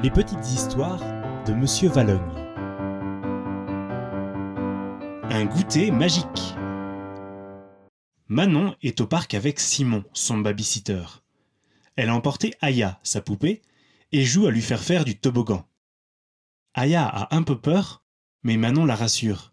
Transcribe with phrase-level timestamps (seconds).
[0.00, 1.00] Les petites histoires
[1.44, 2.20] de Monsieur Valogne.
[5.28, 6.54] Un goûter magique.
[8.28, 11.02] Manon est au parc avec Simon, son babysitter.
[11.96, 13.60] Elle a emporté Aya, sa poupée,
[14.12, 15.66] et joue à lui faire faire du toboggan.
[16.74, 18.04] Aya a un peu peur,
[18.44, 19.52] mais Manon la rassure.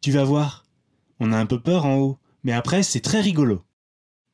[0.00, 0.64] Tu vas voir,
[1.20, 3.64] on a un peu peur en haut, mais après c'est très rigolo.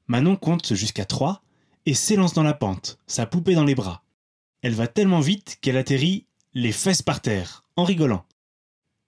[0.07, 1.43] Manon compte jusqu'à trois
[1.85, 4.03] et s'élance dans la pente, sa poupée dans les bras.
[4.63, 8.25] Elle va tellement vite qu'elle atterrit les fesses par terre, en rigolant.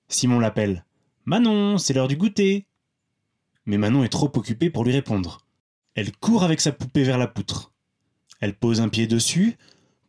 [0.08, 0.84] Simon l'appelle.
[1.24, 2.66] Manon, c'est l'heure du goûter.
[3.66, 5.46] Mais Manon est trop occupée pour lui répondre.
[5.94, 7.72] Elle court avec sa poupée vers la poutre.
[8.40, 9.56] Elle pose un pied dessus,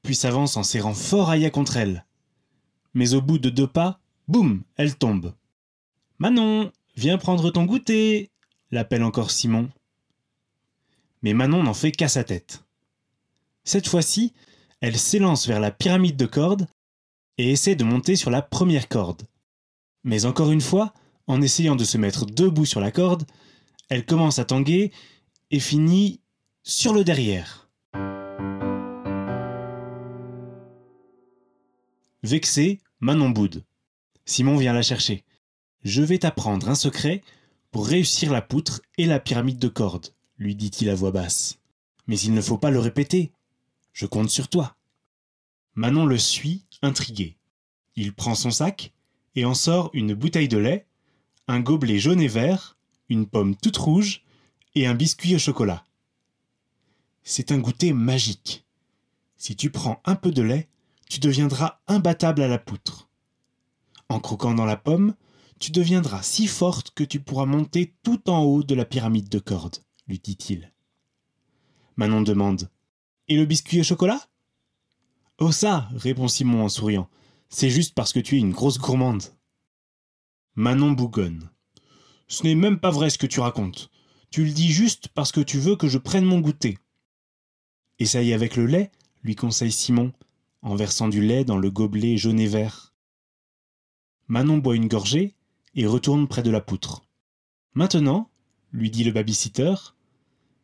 [0.04, 2.06] puis s'avance en serrant fort Aya contre elle.
[2.94, 5.34] Mais au bout de deux pas, boum, elle tombe.
[6.20, 8.30] Manon, viens prendre ton goûter,
[8.70, 9.70] l'appelle encore Simon.
[11.24, 12.64] Mais Manon n'en fait qu'à sa tête.
[13.64, 14.34] Cette fois-ci,
[14.82, 16.68] elle s'élance vers la pyramide de cordes
[17.38, 19.24] et essaie de monter sur la première corde.
[20.04, 20.94] Mais encore une fois,
[21.28, 23.24] en essayant de se mettre debout sur la corde,
[23.90, 24.92] elle commence à tanguer
[25.52, 26.20] et finit
[26.64, 27.70] sur le derrière.
[32.24, 33.64] Vexé, Manon boude.
[34.26, 35.24] Simon vient la chercher.
[35.84, 37.22] Je vais t'apprendre un secret
[37.72, 41.60] pour réussir la poutre et la pyramide de cordes, lui dit-il à voix basse.
[42.08, 43.32] Mais il ne faut pas le répéter.
[43.94, 44.76] Je compte sur toi.
[45.76, 47.38] Manon le suit, intrigué.
[47.96, 48.94] Il prend son sac
[49.36, 50.88] et en sort une bouteille de lait,
[51.48, 52.78] un gobelet jaune et vert,
[53.10, 54.24] une pomme toute rouge
[54.76, 55.86] et un biscuit au chocolat.
[57.24, 58.66] C'est un goûter magique.
[59.38, 60.70] Si tu prends un peu de lait,
[61.10, 63.10] tu deviendras imbattable à la poutre.
[64.10, 65.16] En croquant dans la pomme,
[65.60, 69.40] tu deviendras si forte que tu pourras monter tout en haut de la pyramide de
[69.40, 70.72] cordes, lui dit-il.
[71.98, 72.70] Manon demande
[73.32, 74.28] et le biscuit au chocolat?
[75.38, 77.10] Oh ça répond Simon en souriant.
[77.48, 79.24] C'est juste parce que tu es une grosse gourmande.
[80.56, 81.50] Manon bougonne.
[82.28, 83.90] Ce n'est même pas vrai ce que tu racontes.
[84.32, 86.78] Tu le dis juste parce que tu veux que je prenne mon goûter.
[88.00, 88.92] Essaye avec le lait,
[89.24, 90.12] lui conseille Simon,
[90.62, 92.94] en versant du lait dans le gobelet jaune et vert.
[94.28, 95.36] Manon boit une gorgée
[95.74, 97.06] et retourne près de la poutre.
[97.76, 98.30] Maintenant,
[98.74, 99.76] lui dit le babysitter,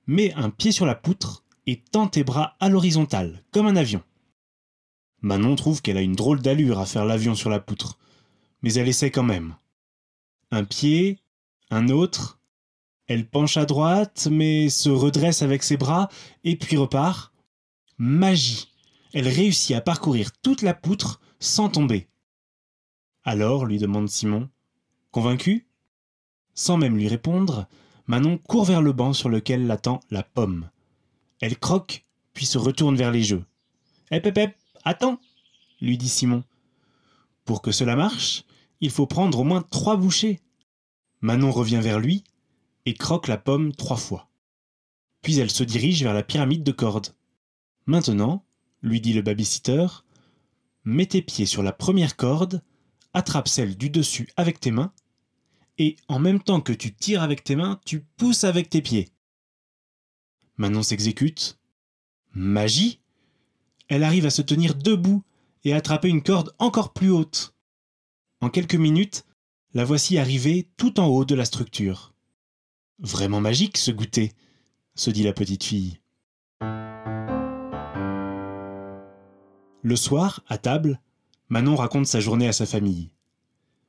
[0.06, 4.02] mets un pied sur la poutre et tend tes bras à l'horizontale, comme un avion.
[5.22, 8.00] Manon trouve qu'elle a une drôle d'allure à faire l'avion sur la poutre,
[8.62, 9.56] mais elle essaie quand même.
[10.52, 11.20] Un pied,
[11.70, 12.40] un autre,
[13.08, 16.10] elle penche à droite, mais se redresse avec ses bras,
[16.44, 17.34] et puis repart.
[17.98, 18.70] Magie
[19.14, 22.08] Elle réussit à parcourir toute la poutre sans tomber.
[23.24, 24.50] Alors, lui demande Simon,
[25.12, 25.68] convaincu?
[26.54, 27.68] Sans même lui répondre,
[28.08, 30.70] Manon court vers le banc sur lequel l'attend la pomme.
[31.42, 33.46] Elle croque, puis se retourne vers les jeux.
[34.12, 35.20] Hep hep hep, attends
[35.82, 36.44] lui dit Simon.
[37.46, 38.44] Pour que cela marche,
[38.82, 40.42] il faut prendre au moins trois bouchées.
[41.22, 42.24] Manon revient vers lui
[42.86, 44.30] et croque la pomme trois fois.
[45.22, 47.16] Puis elle se dirige vers la pyramide de cordes.
[47.86, 48.46] Maintenant,
[48.82, 49.88] lui dit le babysitter,
[50.84, 52.62] mets tes pieds sur la première corde,
[53.14, 54.94] attrape celle du dessus avec tes mains,
[55.78, 59.10] et en même temps que tu tires avec tes mains, tu pousses avec tes pieds.
[60.58, 61.60] Manon s'exécute.
[62.34, 63.00] Magie
[63.90, 65.24] Elle arrive à se tenir debout
[65.64, 67.54] et à attraper une corde encore plus haute.
[68.42, 69.26] En quelques minutes,
[69.74, 72.14] la voici arrivée tout en haut de la structure.
[73.00, 74.32] Vraiment magique ce goûter,
[74.96, 76.00] se dit la petite fille.
[79.84, 81.00] Le soir, à table,
[81.50, 83.12] Manon raconte sa journée à sa famille.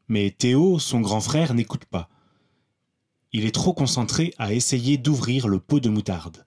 [0.09, 2.11] Mais Théo, son grand frère, n'écoute pas.
[3.33, 6.45] Il est trop concentré à essayer d'ouvrir le pot de moutarde.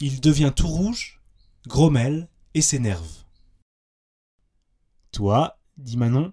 [0.00, 1.20] Il devient tout rouge,
[1.66, 3.24] grommelle et s'énerve.
[5.12, 6.32] Toi, dit Manon,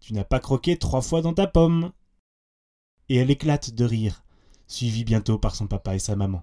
[0.00, 1.92] tu n'as pas croqué trois fois dans ta pomme.
[3.08, 4.24] Et elle éclate de rire,
[4.66, 6.42] suivie bientôt par son papa et sa maman.